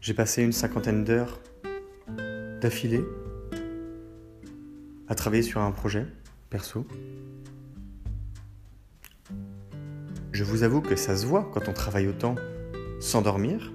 j'ai 0.00 0.14
passé 0.14 0.42
une 0.42 0.52
cinquantaine 0.52 1.02
d'heures 1.02 1.40
d'affilée 2.60 3.04
à 5.08 5.14
travailler 5.14 5.42
sur 5.42 5.60
un 5.60 5.72
projet 5.72 6.06
perso. 6.48 6.86
Je 10.30 10.44
vous 10.44 10.62
avoue 10.62 10.80
que 10.80 10.94
ça 10.94 11.16
se 11.16 11.26
voit 11.26 11.50
quand 11.52 11.68
on 11.68 11.72
travaille 11.72 12.06
autant 12.06 12.36
sans 13.00 13.20
dormir. 13.20 13.72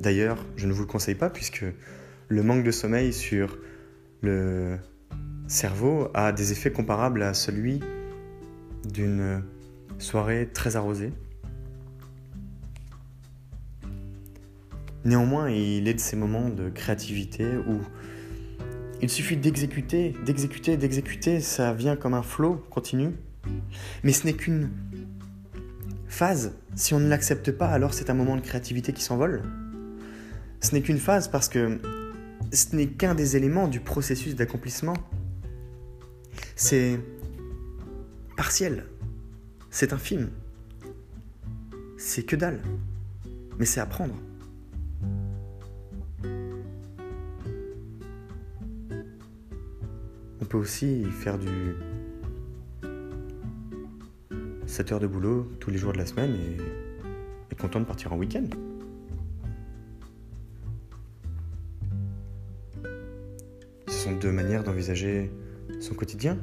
D'ailleurs, 0.00 0.38
je 0.56 0.66
ne 0.66 0.72
vous 0.72 0.82
le 0.82 0.86
conseille 0.86 1.16
pas 1.16 1.28
puisque 1.28 1.64
le 2.28 2.42
manque 2.44 2.62
de 2.62 2.70
sommeil 2.70 3.12
sur 3.12 3.58
le 4.22 4.78
cerveau 5.48 6.08
a 6.14 6.30
des 6.30 6.52
effets 6.52 6.70
comparables 6.70 7.22
à 7.22 7.34
celui 7.34 7.80
d'une 8.84 9.42
soirée 9.98 10.48
très 10.52 10.76
arrosée. 10.76 11.12
Néanmoins, 15.04 15.50
il 15.50 15.86
est 15.86 15.94
de 15.94 16.00
ces 16.00 16.16
moments 16.16 16.48
de 16.48 16.70
créativité 16.70 17.44
où 17.56 17.80
il 19.02 19.10
suffit 19.10 19.36
d'exécuter, 19.36 20.14
d'exécuter, 20.24 20.76
d'exécuter, 20.78 21.40
ça 21.40 21.74
vient 21.74 21.94
comme 21.94 22.14
un 22.14 22.22
flot 22.22 22.64
continu. 22.70 23.10
Mais 24.02 24.12
ce 24.12 24.24
n'est 24.24 24.32
qu'une 24.32 24.70
phase, 26.08 26.54
si 26.74 26.94
on 26.94 27.00
ne 27.00 27.08
l'accepte 27.08 27.50
pas, 27.52 27.68
alors 27.68 27.92
c'est 27.92 28.08
un 28.08 28.14
moment 28.14 28.36
de 28.36 28.40
créativité 28.40 28.94
qui 28.94 29.02
s'envole. 29.02 29.42
Ce 30.60 30.74
n'est 30.74 30.80
qu'une 30.80 30.98
phase 30.98 31.28
parce 31.28 31.50
que 31.50 31.78
ce 32.50 32.74
n'est 32.74 32.86
qu'un 32.86 33.14
des 33.14 33.36
éléments 33.36 33.68
du 33.68 33.80
processus 33.80 34.34
d'accomplissement. 34.34 34.94
C'est 36.56 36.98
partiel, 38.36 38.86
c'est 39.74 39.92
infime, 39.92 40.30
c'est 41.98 42.22
que 42.22 42.36
dalle, 42.36 42.62
mais 43.58 43.64
c'est 43.64 43.80
à 43.80 43.86
prendre. 43.86 44.14
On 50.40 50.44
peut 50.48 50.58
aussi 50.58 51.04
faire 51.06 51.40
du 51.40 51.74
7 54.66 54.92
heures 54.92 55.00
de 55.00 55.08
boulot 55.08 55.50
tous 55.58 55.72
les 55.72 55.78
jours 55.78 55.92
de 55.92 55.98
la 55.98 56.06
semaine 56.06 56.36
et, 57.50 57.56
content 57.56 57.80
de 57.80 57.84
partir 57.84 58.12
en 58.12 58.16
week-end. 58.16 58.46
Ce 63.88 63.92
sont 63.92 64.12
deux 64.12 64.30
manières 64.30 64.62
d'envisager 64.62 65.32
son 65.80 65.94
quotidien. 65.94 66.38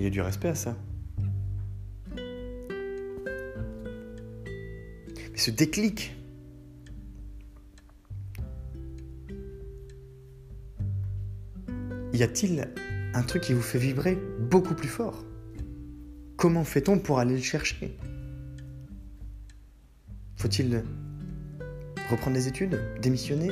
Il 0.00 0.04
y 0.04 0.06
a 0.06 0.10
du 0.10 0.22
respect 0.22 0.48
à 0.48 0.54
ça. 0.54 0.74
Mais 5.30 5.36
ce 5.36 5.50
déclic, 5.50 6.16
y 12.14 12.22
a-t-il 12.22 12.70
un 13.12 13.22
truc 13.24 13.42
qui 13.42 13.52
vous 13.52 13.60
fait 13.60 13.78
vibrer 13.78 14.16
beaucoup 14.38 14.74
plus 14.74 14.88
fort? 14.88 15.22
Comment 16.38 16.64
fait-on 16.64 16.98
pour 16.98 17.18
aller 17.18 17.34
le 17.34 17.42
chercher? 17.42 17.94
Faut-il 20.36 20.82
reprendre 22.08 22.38
des 22.38 22.48
études, 22.48 22.80
démissionner, 23.02 23.50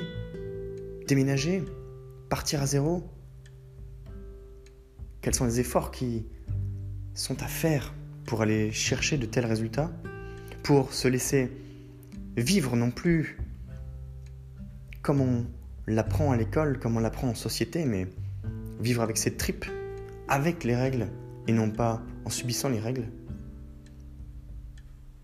déménager, 1.06 1.62
partir 2.30 2.62
à 2.62 2.66
zéro? 2.66 3.06
Quels 5.20 5.34
sont 5.34 5.44
les 5.44 5.60
efforts 5.60 5.90
qui 5.90 6.24
sont 7.18 7.42
à 7.42 7.48
faire 7.48 7.92
pour 8.26 8.42
aller 8.42 8.70
chercher 8.70 9.18
de 9.18 9.26
tels 9.26 9.44
résultats 9.44 9.90
Pour 10.62 10.92
se 10.92 11.08
laisser 11.08 11.50
vivre 12.36 12.76
non 12.76 12.90
plus 12.90 13.38
comme 15.02 15.20
on 15.20 15.46
l'apprend 15.86 16.32
à 16.32 16.36
l'école, 16.36 16.78
comme 16.78 16.96
on 16.96 17.00
l'apprend 17.00 17.28
en 17.28 17.34
société, 17.34 17.86
mais 17.86 18.06
vivre 18.80 19.02
avec 19.02 19.16
ses 19.16 19.34
tripes, 19.36 19.64
avec 20.28 20.64
les 20.64 20.76
règles, 20.76 21.08
et 21.46 21.52
non 21.52 21.70
pas 21.70 22.02
en 22.24 22.30
subissant 22.30 22.68
les 22.68 22.80
règles. 22.80 23.06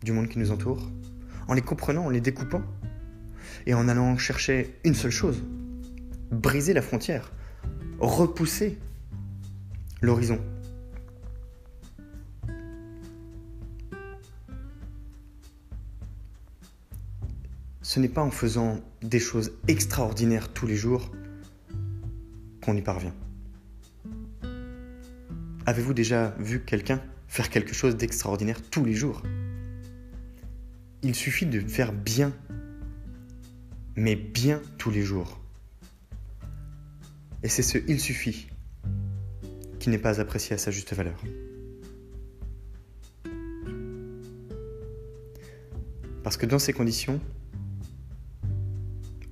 du 0.02 0.12
monde 0.12 0.28
qui 0.28 0.38
nous 0.38 0.50
entoure, 0.50 0.90
en 1.48 1.54
les 1.54 1.62
comprenant, 1.62 2.06
en 2.06 2.10
les 2.10 2.20
découpant, 2.20 2.62
et 3.66 3.74
en 3.74 3.88
allant 3.88 4.16
chercher 4.16 4.78
une 4.84 4.94
seule 4.94 5.10
chose, 5.10 5.42
briser 6.30 6.72
la 6.72 6.82
frontière, 6.82 7.30
repousser 8.00 8.78
l'horizon. 10.02 10.40
Ce 17.94 18.00
n'est 18.00 18.08
pas 18.08 18.24
en 18.24 18.32
faisant 18.32 18.80
des 19.02 19.20
choses 19.20 19.52
extraordinaires 19.68 20.52
tous 20.52 20.66
les 20.66 20.74
jours 20.74 21.12
qu'on 22.60 22.76
y 22.76 22.82
parvient. 22.82 23.14
Avez-vous 25.64 25.94
déjà 25.94 26.34
vu 26.40 26.64
quelqu'un 26.64 27.00
faire 27.28 27.50
quelque 27.50 27.72
chose 27.72 27.96
d'extraordinaire 27.96 28.68
tous 28.68 28.84
les 28.84 28.94
jours? 28.94 29.22
Il 31.04 31.14
suffit 31.14 31.46
de 31.46 31.60
faire 31.60 31.92
bien, 31.92 32.32
mais 33.94 34.16
bien 34.16 34.60
tous 34.76 34.90
les 34.90 35.02
jours. 35.02 35.38
Et 37.44 37.48
c'est 37.48 37.62
ce 37.62 37.78
il 37.86 38.00
suffit 38.00 38.48
qui 39.78 39.88
n'est 39.88 39.98
pas 39.98 40.20
apprécié 40.20 40.54
à 40.54 40.58
sa 40.58 40.72
juste 40.72 40.92
valeur. 40.94 41.22
Parce 46.24 46.36
que 46.36 46.46
dans 46.46 46.58
ces 46.58 46.72
conditions, 46.72 47.20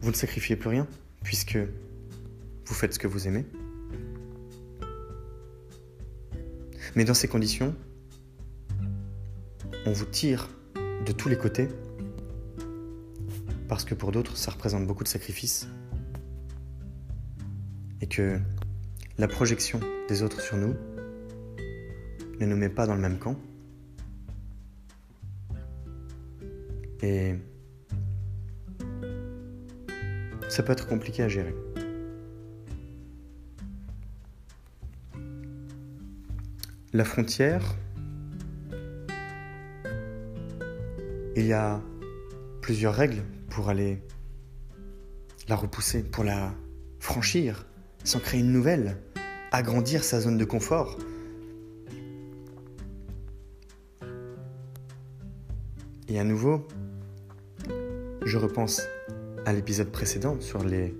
vous 0.02 0.10
ne 0.10 0.16
sacrifiez 0.16 0.56
plus 0.56 0.68
rien, 0.68 0.86
puisque 1.22 1.56
vous 1.56 2.74
faites 2.74 2.92
ce 2.92 2.98
que 2.98 3.06
vous 3.06 3.28
aimez. 3.28 3.46
Mais 6.96 7.04
dans 7.04 7.14
ces 7.14 7.28
conditions, 7.28 7.74
on 9.86 9.92
vous 9.92 10.04
tire 10.04 10.48
de 11.06 11.12
tous 11.12 11.28
les 11.28 11.38
côtés, 11.38 11.68
parce 13.68 13.84
que 13.84 13.94
pour 13.94 14.12
d'autres, 14.12 14.36
ça 14.36 14.50
représente 14.50 14.86
beaucoup 14.86 15.04
de 15.04 15.08
sacrifices, 15.08 15.68
et 18.00 18.06
que 18.08 18.38
la 19.18 19.28
projection 19.28 19.78
des 20.08 20.24
autres 20.24 20.40
sur 20.40 20.56
nous 20.56 20.74
ne 22.40 22.46
nous 22.46 22.56
met 22.56 22.68
pas 22.68 22.86
dans 22.86 22.94
le 22.94 23.00
même 23.00 23.18
camp. 23.18 23.36
Et 27.02 27.34
ça 30.52 30.62
peut 30.62 30.72
être 30.72 30.86
compliqué 30.86 31.22
à 31.22 31.28
gérer. 31.28 31.54
La 36.92 37.06
frontière, 37.06 37.74
il 41.36 41.46
y 41.46 41.54
a 41.54 41.80
plusieurs 42.60 42.94
règles 42.94 43.22
pour 43.48 43.70
aller 43.70 44.02
la 45.48 45.56
repousser, 45.56 46.02
pour 46.02 46.22
la 46.22 46.52
franchir, 47.00 47.64
sans 48.04 48.18
créer 48.18 48.40
une 48.40 48.52
nouvelle, 48.52 48.98
agrandir 49.52 50.04
sa 50.04 50.20
zone 50.20 50.36
de 50.36 50.44
confort. 50.44 50.98
Et 56.08 56.20
à 56.20 56.24
nouveau, 56.24 56.68
je 58.26 58.36
repense 58.36 58.82
à 59.44 59.52
l'épisode 59.52 59.90
précédent 59.90 60.40
sur 60.40 60.64
les 60.64 60.94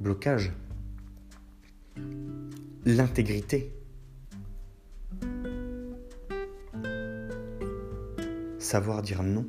blocages. 0.00 0.52
L'intégrité. 2.84 3.72
Savoir 8.58 9.02
dire 9.02 9.22
non 9.22 9.46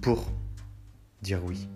pour 0.00 0.30
dire 1.22 1.44
oui. 1.44 1.68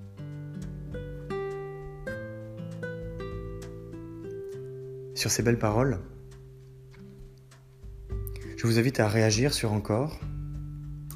Sur 5.15 5.31
ces 5.31 5.43
belles 5.43 5.59
paroles, 5.59 5.99
je 8.57 8.67
vous 8.67 8.79
invite 8.79 9.01
à 9.01 9.09
réagir 9.09 9.53
sur 9.53 9.73
encore, 9.73 10.21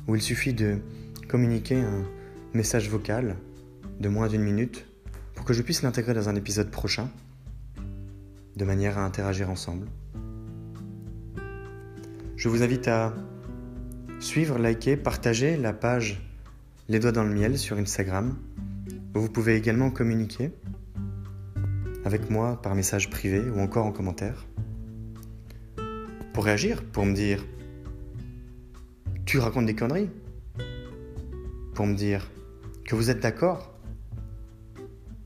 où 0.06 0.14
il 0.14 0.22
suffit 0.22 0.54
de 0.54 0.78
communiquer 1.28 1.76
un 1.76 2.04
message 2.54 2.88
vocal 2.88 3.36
de 4.00 4.08
moins 4.08 4.28
d'une 4.28 4.42
minute 4.42 4.86
pour 5.34 5.44
que 5.44 5.52
je 5.52 5.62
puisse 5.62 5.82
l'intégrer 5.82 6.14
dans 6.14 6.28
un 6.28 6.34
épisode 6.34 6.70
prochain, 6.70 7.10
de 8.56 8.64
manière 8.64 8.98
à 8.98 9.04
interagir 9.04 9.50
ensemble. 9.50 9.86
Je 12.36 12.48
vous 12.48 12.62
invite 12.62 12.88
à 12.88 13.14
suivre, 14.20 14.58
liker, 14.58 14.96
partager 14.96 15.56
la 15.56 15.72
page 15.72 16.20
Les 16.88 16.98
Doigts 16.98 17.12
dans 17.12 17.24
le 17.24 17.34
Miel 17.34 17.58
sur 17.58 17.76
Instagram, 17.76 18.36
où 19.14 19.20
vous 19.20 19.30
pouvez 19.30 19.54
également 19.54 19.90
communiquer 19.90 20.50
avec 22.04 22.30
moi 22.30 22.60
par 22.62 22.74
message 22.74 23.10
privé 23.10 23.40
ou 23.50 23.60
encore 23.60 23.84
en 23.84 23.92
commentaire. 23.92 24.46
Pour 26.32 26.44
réagir, 26.44 26.82
pour 26.82 27.04
me 27.04 27.14
dire 27.14 27.44
Tu 29.26 29.38
racontes 29.38 29.66
des 29.66 29.74
conneries 29.74 30.08
pour 31.78 31.86
me 31.86 31.94
dire 31.94 32.28
que 32.84 32.96
vous 32.96 33.08
êtes 33.08 33.20
d'accord, 33.20 33.72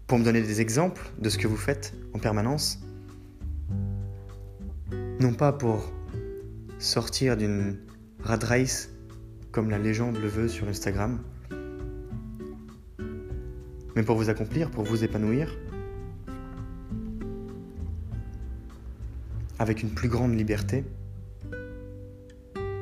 pour 0.06 0.18
me 0.18 0.24
donner 0.24 0.42
des 0.42 0.60
exemples 0.60 1.00
de 1.18 1.30
ce 1.30 1.38
que 1.38 1.48
vous 1.48 1.56
faites 1.56 1.94
en 2.12 2.18
permanence, 2.18 2.78
non 5.18 5.32
pas 5.32 5.54
pour 5.54 5.90
sortir 6.78 7.38
d'une 7.38 7.78
rat 8.22 8.36
race 8.42 8.90
comme 9.50 9.70
la 9.70 9.78
légende 9.78 10.18
le 10.18 10.28
veut 10.28 10.46
sur 10.46 10.68
Instagram, 10.68 11.22
mais 13.96 14.02
pour 14.02 14.18
vous 14.18 14.28
accomplir, 14.28 14.70
pour 14.70 14.84
vous 14.84 15.04
épanouir, 15.04 15.58
avec 19.58 19.82
une 19.82 19.88
plus 19.88 20.10
grande 20.10 20.34
liberté 20.34 20.84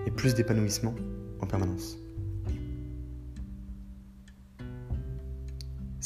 et 0.06 0.10
plus 0.10 0.34
d'épanouissement 0.34 0.96
en 1.38 1.46
permanence. 1.46 2.00